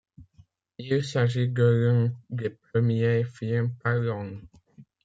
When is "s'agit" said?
1.03-1.47